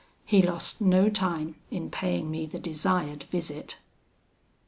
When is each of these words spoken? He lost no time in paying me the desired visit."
He 0.25 0.41
lost 0.41 0.81
no 0.81 1.11
time 1.11 1.57
in 1.69 1.91
paying 1.91 2.31
me 2.31 2.47
the 2.47 2.57
desired 2.57 3.21
visit." 3.25 3.77